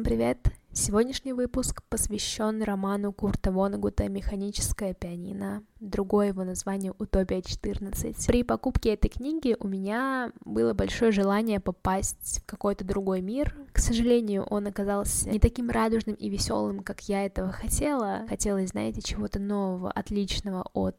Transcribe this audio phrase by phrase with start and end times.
[0.00, 0.38] Всем привет!
[0.72, 5.62] Сегодняшний выпуск посвящен роману Курта Вонегута «Механическое пианино».
[5.78, 8.26] Другое его название «Утопия 14».
[8.26, 13.54] При покупке этой книги у меня было большое желание попасть в какой-то другой мир.
[13.72, 18.24] К сожалению, он оказался не таким радужным и веселым, как я этого хотела.
[18.26, 20.96] Хотелось, знаете, чего-то нового, отличного от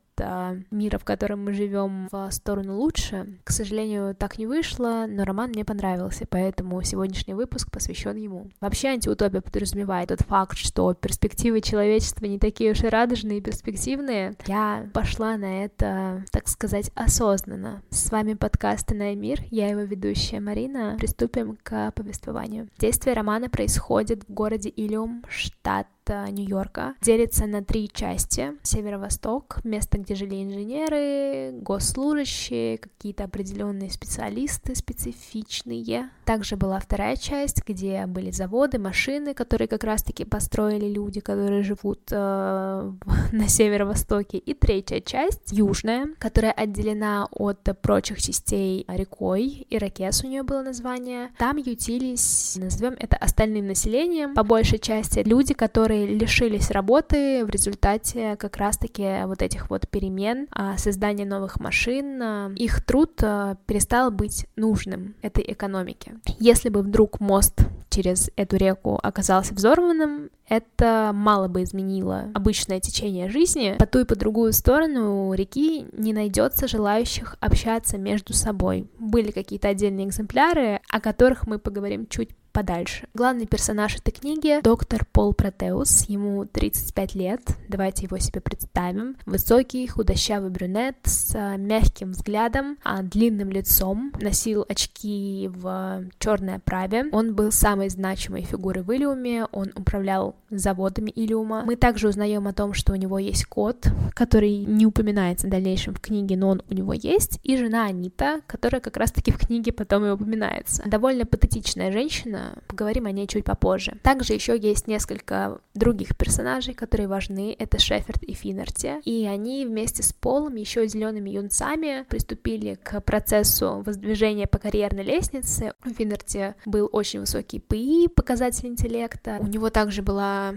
[0.72, 3.40] мира, в котором мы живем, в сторону лучше.
[3.44, 8.50] К сожалению, так не вышло, но роман мне понравился, поэтому сегодняшний выпуск посвящен ему.
[8.60, 14.36] Вообще антиутопия подразумевает тот факт, что перспективы человечества не такие уж и радужные и перспективные.
[14.48, 17.82] Я пошла на это, так сказать, осознанно.
[17.90, 20.96] С вами подкаст «Иная мир», я его ведущая Марина.
[20.98, 22.70] Приступим к повествованию.
[22.80, 28.54] Действие романа происходит в городе Илиум, штат Нью-Йорка делится на три части.
[28.64, 36.10] Северо-восток, место, где жили инженеры, госслужащие, какие-то определенные специалисты специфичные.
[36.26, 42.02] Также была вторая часть, где были заводы, машины, которые как раз-таки построили люди, которые живут
[42.12, 42.16] э,
[43.32, 44.38] на северо-востоке.
[44.38, 51.30] И третья часть, южная, которая отделена от прочих частей рекой, Иракес у нее было название.
[51.38, 57.50] Там ютились, назовем это остальным населением, по большей части люди, которые которые лишились работы в
[57.50, 63.58] результате как раз-таки вот этих вот перемен, а, создания новых машин, а, их труд а,
[63.66, 66.14] перестал быть нужным этой экономике.
[66.40, 73.30] Если бы вдруг мост через эту реку оказался взорванным, это мало бы изменило обычное течение
[73.30, 73.76] жизни.
[73.78, 78.88] По ту и по другую сторону реки не найдется желающих общаться между собой.
[78.98, 83.08] Были какие-то отдельные экземпляры, о которых мы поговорим чуть подальше.
[83.14, 89.16] Главный персонаж этой книги— доктор Пол Протеус, ему 35 лет, давайте его себе представим.
[89.26, 97.06] Высокий, худощавый брюнет с а, мягким взглядом, а, длинным лицом, носил очки в черной оправе.
[97.12, 101.64] Он был самой значимой фигурой в Илиуме, он управлял заводами Илиума.
[101.66, 105.94] Мы также узнаем о том, что у него есть кот, который не упоминается в дальнейшем
[105.94, 109.72] в книге, но он у него есть, и жена Анита, которая как раз-таки в книге
[109.72, 110.84] потом и упоминается.
[110.86, 113.98] Довольно патетичная женщина, поговорим о ней чуть попозже.
[114.04, 120.04] Также еще есть несколько других персонажей, которые важны, это Шеферд и Финнерти, и они вместе
[120.04, 125.74] с Полом, еще зелеными юнцами, приступили к процессу воздвижения по карьерной лестнице.
[125.86, 130.54] У Финнерти был очень высокий ПИ, показатель интеллекта, у него также была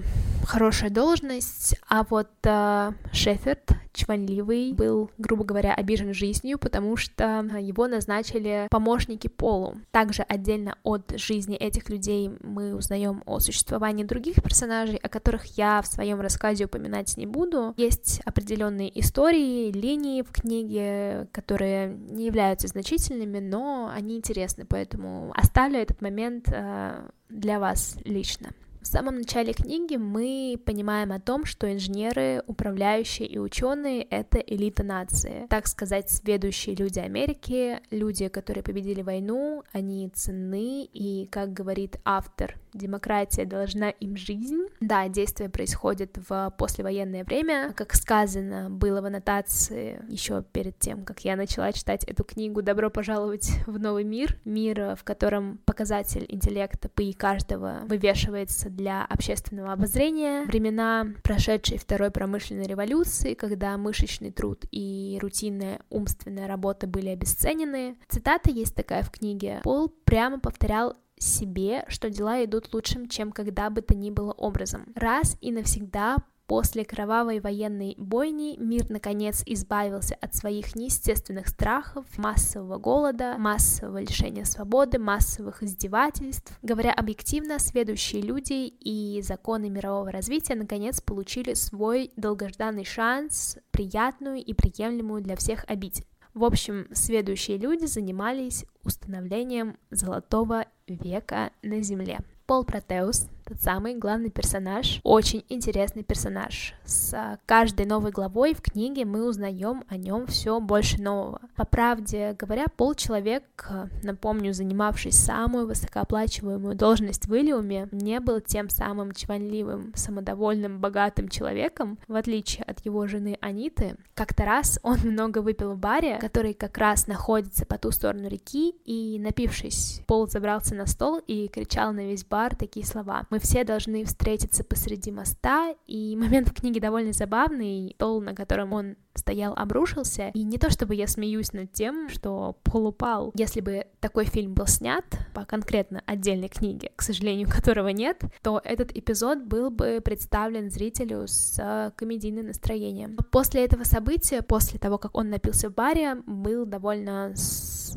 [0.47, 7.87] хорошая должность, а вот э, Шеферд чванливый, был, грубо говоря, обижен жизнью, потому что его
[7.87, 9.77] назначили помощники Полу.
[9.93, 15.83] Также отдельно от жизни этих людей мы узнаем о существовании других персонажей, о которых я
[15.83, 17.75] в своем рассказе упоминать не буду.
[17.77, 25.79] Есть определенные истории, линии в книге, которые не являются значительными, но они интересны, поэтому оставлю
[25.79, 28.51] этот момент э, для вас лично.
[28.85, 34.83] В самом начале книги мы понимаем о том, что инженеры, управляющие и ученые— это элита
[34.83, 35.47] нации.
[35.49, 42.59] Так сказать, сведущие люди Америки, люди, которые победили войну, они ценны, и, как говорит автор
[42.75, 44.67] демократия должна им жизнь.
[44.81, 47.73] Да, действие происходит в послевоенное время.
[47.75, 52.91] Как сказано было в аннотации еще перед тем, как я начала читать эту книгу «Добро
[52.91, 54.37] пожаловать в новый мир».
[54.45, 60.45] Мир, в котором показатель интеллекта ПИ каждого вывешивается для общественного обозрения.
[60.45, 67.97] Времена прошедшей Второй промышленной революции, когда мышечный труд и рутинная умственная работа были обесценены.
[68.09, 69.61] Цитата есть такая в книге.
[69.63, 74.93] Пол прямо повторял себе, что дела идут лучшим, чем когда бы то ни было образом.
[74.95, 76.17] Раз и навсегда
[76.47, 84.45] После кровавой военной бойни мир наконец избавился от своих неестественных страхов, массового голода, массового лишения
[84.45, 86.53] свободы, массовых издевательств.
[86.61, 94.53] Говоря объективно, следующие люди и законы мирового развития наконец получили свой долгожданный шанс, приятную и
[94.53, 96.07] приемлемую для всех обитель.
[96.35, 102.19] В общем, следующие люди занимались установлением золотого века на Земле.
[102.47, 106.75] Пол Протеус тот самый главный персонаж, очень интересный персонаж.
[106.85, 111.41] С каждой новой главой в книге мы узнаем о нем все больше нового.
[111.57, 113.69] По правде говоря, Пол человек,
[114.03, 121.99] напомню, занимавший самую высокооплачиваемую должность в Иллиуме, не был тем самым чванливым, самодовольным, богатым человеком,
[122.09, 123.97] в отличие от его жены Аниты.
[124.15, 128.71] Как-то раз он много выпил в баре, который как раз находится по ту сторону реки,
[128.85, 133.65] и, напившись, Пол забрался на стол и кричал на весь бар такие слова мы все
[133.65, 139.55] должны встретиться посреди моста, и момент в книге довольно забавный, стол, на котором он стоял,
[139.57, 143.33] обрушился, и не то чтобы я смеюсь над тем, что Пол упал.
[143.35, 145.05] Если бы такой фильм был снят
[145.35, 151.27] по конкретно отдельной книге, к сожалению, которого нет, то этот эпизод был бы представлен зрителю
[151.27, 153.17] с комедийным настроением.
[153.33, 157.97] После этого события, после того, как он напился в баре, был довольно с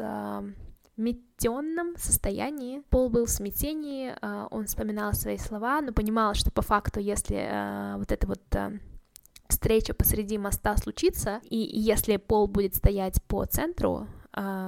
[0.97, 2.81] сметенном состоянии.
[2.89, 7.47] Пол был в смятении, а, он вспоминал свои слова, но понимал, что по факту, если
[7.49, 8.73] а, вот это вот а,
[9.47, 14.07] встреча посреди моста случится, и если Пол будет стоять по центру,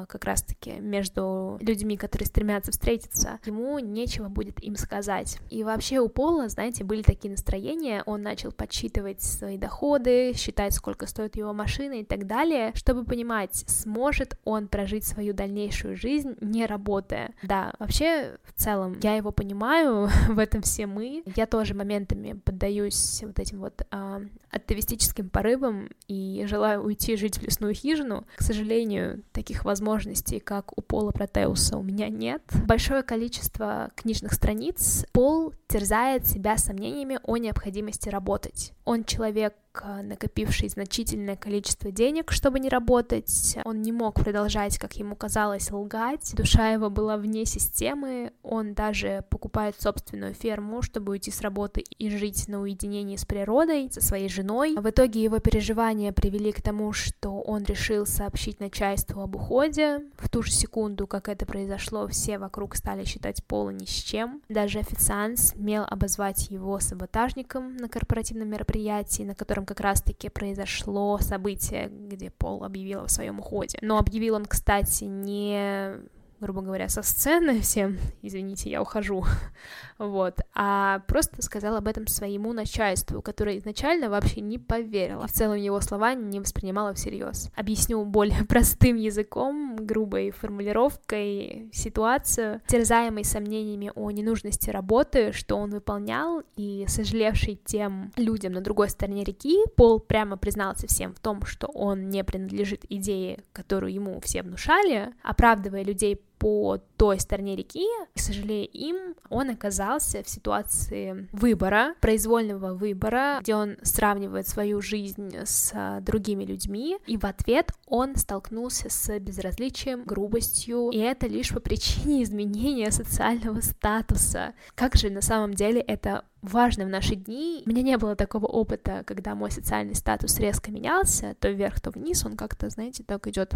[0.09, 5.37] как раз-таки между людьми, которые стремятся встретиться, ему нечего будет им сказать.
[5.49, 11.05] И вообще у Пола, знаете, были такие настроения, он начал подсчитывать свои доходы, считать, сколько
[11.07, 16.65] стоит его машина и так далее, чтобы понимать, сможет он прожить свою дальнейшую жизнь, не
[16.65, 17.33] работая.
[17.43, 21.23] Да, вообще, в целом, я его понимаю, в этом все мы.
[21.35, 27.43] Я тоже моментами поддаюсь вот этим вот а, атовистическим порывам и желаю уйти жить в
[27.43, 28.25] лесную хижину.
[28.35, 32.41] К сожалению, таких таких возможностей, как у Пола Протеуса, у меня нет.
[32.65, 35.05] Большое количество книжных страниц.
[35.11, 38.73] Пол терзает себя сомнениями о необходимости работать.
[38.89, 39.53] Он человек,
[40.01, 43.55] накопивший значительное количество денег, чтобы не работать.
[43.63, 46.33] Он не мог продолжать, как ему казалось, лгать.
[46.35, 48.33] Душа его была вне системы.
[48.41, 53.91] Он даже покупает собственную ферму, чтобы уйти с работы и жить на уединении с природой,
[53.91, 54.75] со своей женой.
[54.75, 60.01] В итоге его переживания привели к тому, что он решил сообщить начальству об уходе.
[60.17, 64.41] В ту же секунду, как это произошло, все вокруг стали считать Пола ни с чем.
[64.49, 68.78] Даже официант смел обозвать его саботажником на корпоративном мероприятии,
[69.23, 73.77] на котором как раз-таки произошло событие, где Пол объявил о своем уходе.
[73.81, 75.99] Но объявил он, кстати, не
[76.39, 79.25] грубо говоря, со сцены всем, извините, я ухожу,
[79.97, 85.57] вот, а просто сказал об этом своему начальству, которое изначально вообще не поверило, в целом
[85.57, 87.49] его слова не воспринимала всерьез.
[87.55, 96.43] Объясню более простым языком, грубой формулировкой ситуацию, терзаемый сомнениями о ненужности работы, что он выполнял,
[96.55, 101.67] и сожалевший тем людям на другой стороне реки, Пол прямо признался всем в том, что
[101.67, 108.19] он не принадлежит идее, которую ему все внушали, оправдывая людей по той стороне реки, к
[108.19, 115.71] сожалению, им он оказался в ситуации выбора, произвольного выбора, где он сравнивает свою жизнь с
[115.73, 121.59] а, другими людьми, и в ответ он столкнулся с безразличием, грубостью, и это лишь по
[121.59, 124.53] причине изменения социального статуса.
[124.75, 127.63] Как же на самом деле это важно в наши дни.
[127.65, 131.91] У меня не было такого опыта, когда мой социальный статус резко менялся, то вверх, то
[131.91, 133.55] вниз, он как-то, знаете, так идет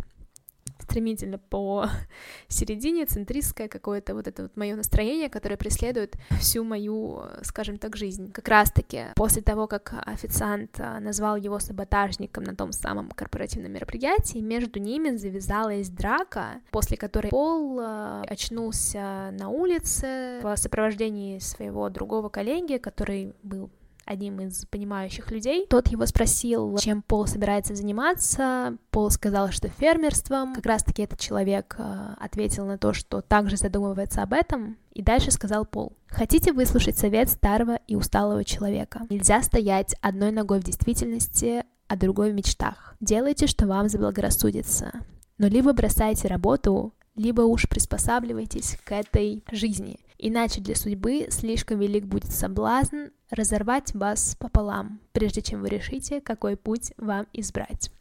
[0.94, 1.88] стремительно по
[2.48, 8.31] середине, центристское какое-то вот это вот мое настроение, которое преследует всю мою, скажем так, жизнь.
[8.31, 14.38] Как раз-таки после того, как официант а, назвал его саботажником на том самом корпоративном мероприятии,
[14.38, 22.30] между ними завязалась драка, после которой Пол а, очнулся на улице в сопровождении своего другого
[22.30, 23.72] коллеги, который был
[24.06, 25.68] одним из понимающих людей.
[25.70, 28.78] Тот его спросил, чем Пол собирается заниматься.
[28.92, 30.56] Пол сказал, что фермерством.
[30.56, 34.78] Как раз-таки этот человек э, ответил на то, что также задумывается об этом.
[34.94, 35.94] И дальше сказал Пол.
[36.08, 39.02] Хотите выслушать совет старого и усталого человека?
[39.10, 42.96] Нельзя стоять одной ногой в действительности, а другой в мечтах.
[43.00, 44.92] Делайте, что вам заблагорассудится.
[45.38, 50.00] Но либо бросайте работу, либо уж приспосабливайтесь к этой жизни.
[50.18, 56.56] Иначе для судьбы слишком велик будет соблазн разорвать вас пополам, прежде чем вы решите, какой
[56.56, 57.92] путь вам избрать.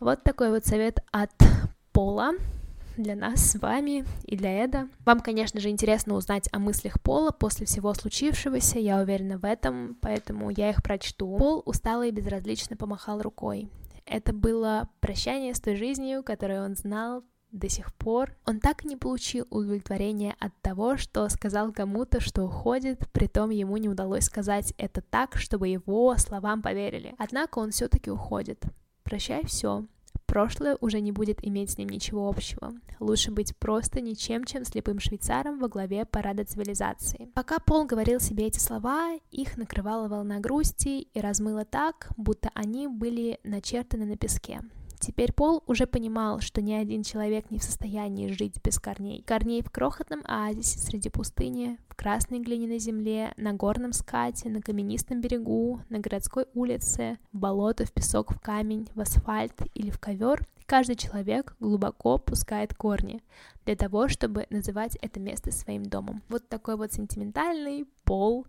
[0.00, 1.32] Вот такой вот совет от
[1.92, 2.32] Пола
[2.96, 4.88] для нас с вами и для Эда.
[5.04, 9.96] Вам, конечно же, интересно узнать о мыслях Пола после всего случившегося, я уверена в этом,
[10.00, 11.36] поэтому я их прочту.
[11.36, 13.70] Пол устало и безразлично помахал рукой.
[14.04, 17.24] Это было прощание с той жизнью, которую он знал
[17.58, 18.34] до сих пор.
[18.44, 23.76] Он так и не получил удовлетворения от того, что сказал кому-то, что уходит, притом ему
[23.76, 27.14] не удалось сказать это так, чтобы его словам поверили.
[27.18, 28.64] Однако он все-таки уходит.
[29.02, 29.84] Прощай все.
[30.26, 32.72] Прошлое уже не будет иметь с ним ничего общего.
[32.98, 37.30] Лучше быть просто ничем, чем слепым швейцаром во главе парада цивилизации.
[37.34, 42.88] Пока Пол говорил себе эти слова, их накрывала волна грусти и размыла так, будто они
[42.88, 44.60] были начертаны на песке.
[45.06, 49.22] Теперь Пол уже понимал, что ни один человек не в состоянии жить без корней.
[49.22, 55.20] Корней в крохотном оазисе среди пустыни, в красной глиняной земле, на горном скате, на каменистом
[55.20, 60.44] берегу, на городской улице, в болото, в песок, в камень, в асфальт или в ковер,
[60.66, 63.22] каждый человек глубоко пускает корни
[63.64, 66.20] для того, чтобы называть это место своим домом.
[66.28, 68.44] Вот такой вот сентиментальный пол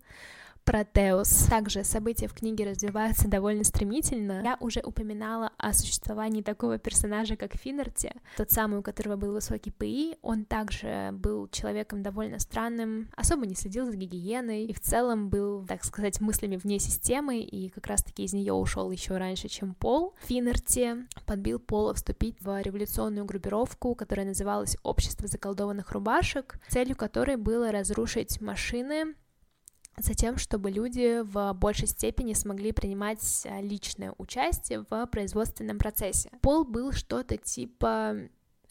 [0.67, 1.45] Протеус.
[1.49, 4.41] Также события в книге развиваются довольно стремительно.
[4.43, 9.71] Я уже упоминала о существовании такого персонажа, как Финнерти, тот самый, у которого был высокий
[9.71, 10.17] ПИ.
[10.21, 15.65] Он также был человеком довольно странным, особо не следил за гигиеной и в целом был,
[15.65, 20.15] так сказать, мыслями вне системы, и как раз-таки из нее ушел еще раньше, чем Пол.
[20.25, 27.71] Финнерти подбил Пола вступить в революционную группировку, которая называлась «Общество заколдованных рубашек», целью которой было
[27.71, 29.15] разрушить машины,
[29.99, 36.29] Затем, чтобы люди в большей степени смогли принимать а, личное участие в производственном процессе.
[36.41, 38.15] Пол был что-то типа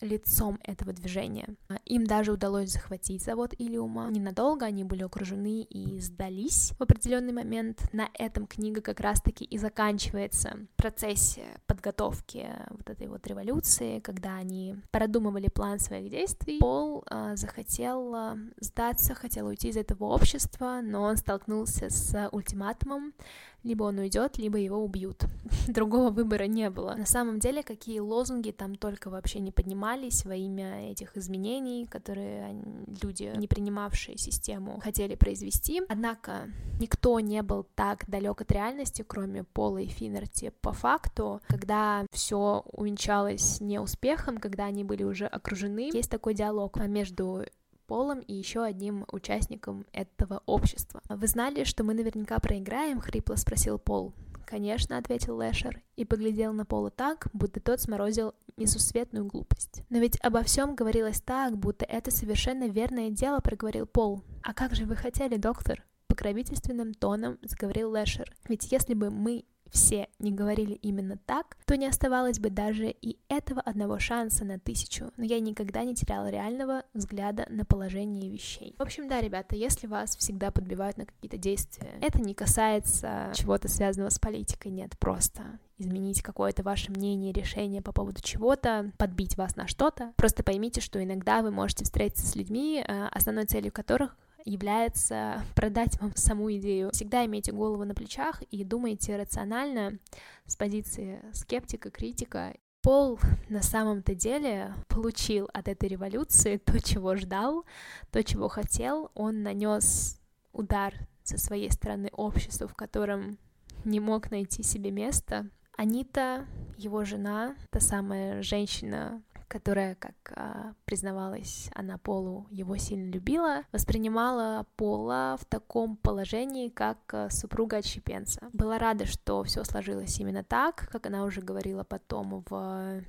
[0.01, 1.49] лицом этого движения.
[1.85, 4.09] Им даже удалось захватить завод Илиума.
[4.11, 7.83] Ненадолго они были окружены и сдались в определенный момент.
[7.93, 14.37] На этом книга как раз-таки и заканчивается в процессе подготовки вот этой вот революции, когда
[14.37, 16.59] они продумывали план своих действий.
[16.59, 23.15] Пол э, захотел э, сдаться, хотел уйти из этого общества, но он столкнулся с ультиматумом,
[23.63, 25.25] либо он уйдет, либо его убьют.
[25.69, 26.95] Другого выбора не было.
[26.95, 29.86] На самом деле, какие лозунги там только вообще не поднимались
[30.25, 32.61] во имя этих изменений, которые
[33.03, 35.83] люди, не принимавшие систему, хотели произвести.
[35.89, 36.49] Однако
[36.81, 40.53] никто не был так далек от реальности, кроме Пола и Финнерти.
[40.61, 47.45] По факту, когда все увенчалось неуспехом, когда они были уже окружены, есть такой диалог между
[47.87, 51.01] Полом и еще одним участником этого общества.
[51.09, 54.13] «Вы знали, что мы наверняка проиграем?»— хрипло спросил Пол.
[54.45, 59.83] «Конечно»,— ответил Лэшер, и поглядел на Пола так, будто тот сморозил несусветную глупость.
[59.91, 64.23] «Но ведь обо всем говорилось так, будто это совершенно верное дело»,— проговорил Пол.
[64.43, 68.35] «А как же вы хотели, доктор?» Покровительственным тоном заговорил Лэшер.
[68.49, 73.19] «Ведь если бы мы все не говорили именно так, то не оставалось бы даже и
[73.29, 78.75] этого одного шанса на тысячу, но я никогда не теряла реального взгляда на положение вещей.
[78.79, 83.69] В общем, да, ребята, если вас всегда подбивают на какие-то действия, это не касается чего-то
[83.69, 89.57] связанного с политикой, нет, просто изменить какое-то ваше мнение, решение по поводу чего-то, подбить вас
[89.57, 90.13] на что-то.
[90.17, 96.01] Просто поймите, что иногда вы можете встретиться с людьми, э, основной целью которых является продать
[96.01, 96.91] вам саму идею.
[96.93, 99.99] Всегда имейте голову на плечах и думайте рационально
[100.47, 102.55] с позиции скептика, критика.
[102.81, 107.65] Пол на самом-то деле получил от этой революции то, чего ждал,
[108.13, 109.11] то, чего хотел.
[109.15, 110.21] Он нанес
[110.53, 113.39] удар со своей стороны обществу, в котором
[113.85, 115.51] не мог найти себе места.
[115.77, 116.47] Анита,
[116.79, 124.67] его жена, та самая женщина, которая, как а, признавалась она Полу, его сильно любила, воспринимала
[124.77, 128.49] Пола в таком положении, как а, супруга отщепенца.
[128.53, 133.03] Была рада, что все сложилось именно так, как она уже говорила потом в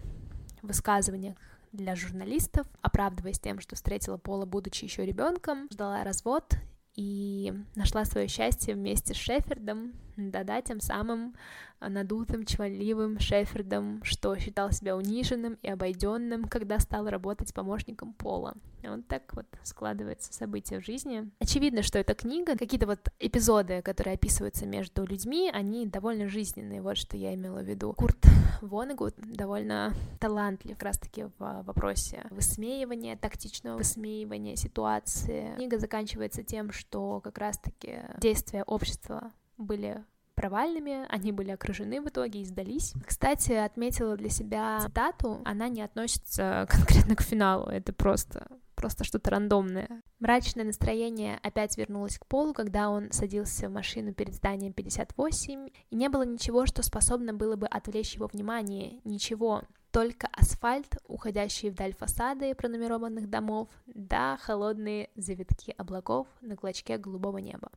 [0.62, 1.38] высказываниях
[1.72, 6.54] для журналистов, оправдываясь тем, что встретила Пола, будучи еще ребенком, ждала развод
[6.96, 11.36] и нашла свое счастье вместе с Шефердом, да-да, тем самым
[11.80, 18.56] надутым, чванливым Шефердом, что считал себя униженным и обойденным, когда стал работать помощником Пола.
[18.84, 21.30] Вот так вот складываются события в жизни.
[21.40, 26.98] Очевидно, что эта книга, какие-то вот эпизоды, которые описываются между людьми, они довольно жизненные, вот
[26.98, 27.94] что я имела в виду.
[27.94, 28.18] Курт
[28.62, 35.54] Вонегут довольно талантлив как раз-таки в вопросе высмеивания, тактичного высмеивания ситуации.
[35.58, 40.04] Книга заканчивается тем, что как раз-таки действия общества были
[40.36, 42.94] провальными, они были окружены в итоге и сдались.
[43.06, 48.48] Кстати, отметила для себя цитату, она не относится конкретно к финалу, это просто
[48.78, 50.04] просто что-то рандомное.
[50.20, 55.96] Мрачное настроение опять вернулось к Полу, когда он садился в машину перед зданием 58, и
[55.96, 61.94] не было ничего, что способно было бы отвлечь его внимание, ничего только асфальт, уходящие вдаль
[61.94, 67.72] фасады пронумерованных домов, да холодные завитки облаков на клочке голубого неба.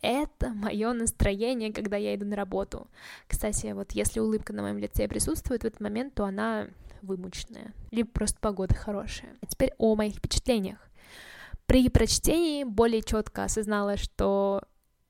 [0.00, 2.88] Это мое настроение, когда я иду на работу.
[3.26, 6.68] Кстати, вот если улыбка на моем лице присутствует в этот момент, то она
[7.02, 9.36] вымученная, либо просто погода хорошая.
[9.40, 10.78] А теперь о моих впечатлениях.
[11.66, 14.62] При прочтении более четко осознала, что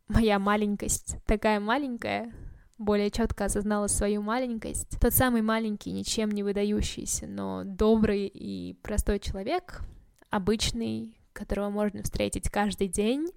[0.09, 2.33] моя маленькость такая маленькая,
[2.79, 4.99] более четко осознала свою маленькость.
[5.01, 9.83] Тот самый маленький, ничем не выдающийся, но добрый и простой человек,
[10.31, 13.29] обычный, которого можно встретить каждый день,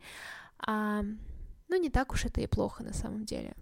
[0.60, 1.04] а,
[1.68, 3.54] ну, не так уж это и плохо на самом деле.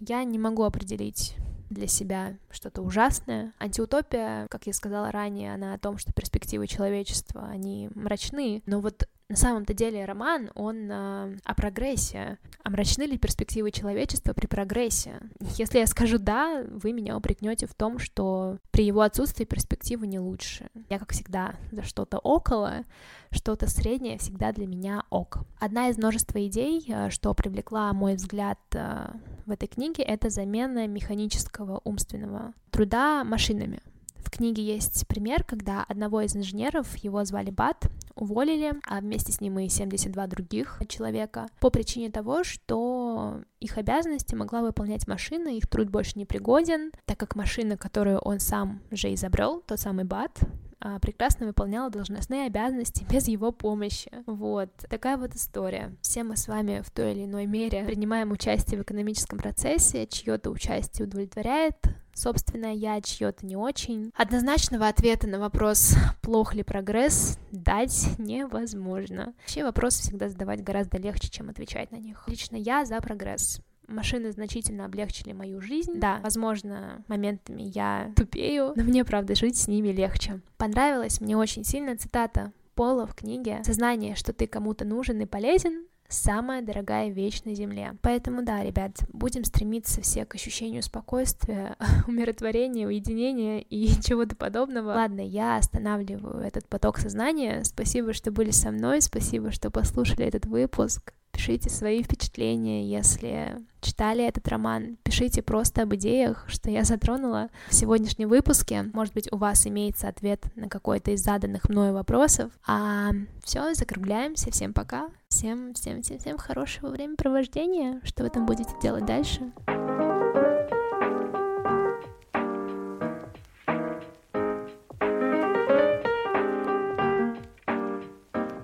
[0.00, 1.36] Я не могу определить
[1.68, 3.52] для себя что-то ужасное.
[3.58, 9.08] Антиутопия, как я сказала ранее, она о том, что перспективы человечества, они мрачны, но вот
[9.30, 12.38] на самом-то деле роман, он э, о прогрессе.
[12.64, 15.20] А мрачны ли перспективы человечества при прогрессе?
[15.56, 20.18] Если я скажу «да», вы меня упрекнете в том, что при его отсутствии перспективы не
[20.18, 20.66] лучше.
[20.88, 22.84] Я, как всегда, за что-то около,
[23.30, 25.38] что-то среднее всегда для меня ок.
[25.60, 29.12] Одна из множества идей, э, что привлекла мой взгляд э,
[29.46, 33.80] в этой книге, это замена механического умственного труда машинами.
[34.22, 39.40] В книге есть пример, когда одного из инженеров, его звали Бат, уволили, а вместе с
[39.40, 45.66] ним и 72 других человека, по причине того, что их обязанности могла выполнять машина, их
[45.68, 50.40] труд больше не пригоден, так как машина, которую он сам же изобрел, тот самый Бат,
[50.82, 54.10] а, прекрасно выполняла должностные обязанности без его помощи.
[54.26, 55.94] Вот, такая вот история.
[56.00, 60.50] Все мы с вами в той или иной мере принимаем участие в экономическом процессе, чье-то
[60.50, 61.76] участие удовлетворяет
[62.14, 64.12] собственное я, чье-то не очень.
[64.14, 69.34] Однозначного ответа на вопрос, плох ли прогресс, дать невозможно.
[69.40, 72.24] Вообще вопросы всегда задавать гораздо легче, чем отвечать на них.
[72.26, 75.98] Лично я за прогресс машины значительно облегчили мою жизнь.
[75.98, 80.40] Да, возможно, моментами я тупею, но мне, правда, жить с ними легче.
[80.56, 85.84] Понравилась мне очень сильно цитата Пола в книге «Сознание, что ты кому-то нужен и полезен,
[86.10, 87.96] самая дорогая вещь на Земле.
[88.02, 91.76] Поэтому да, ребят, будем стремиться все к ощущению спокойствия,
[92.06, 94.88] умиротворения, уединения и чего-то подобного.
[94.88, 97.62] Ладно, я останавливаю этот поток сознания.
[97.64, 101.12] Спасибо, что были со мной, спасибо, что послушали этот выпуск.
[101.40, 104.98] Пишите свои впечатления, если читали этот роман.
[105.02, 108.82] Пишите просто об идеях, что я затронула в сегодняшнем выпуске.
[108.92, 112.52] Может быть, у вас имеется ответ на какой-то из заданных мною вопросов.
[112.66, 114.50] А все, закругляемся.
[114.50, 115.08] Всем пока.
[115.28, 118.02] Всем, всем, всем, всем хорошего времяпровождения.
[118.04, 119.50] Что вы там будете делать дальше?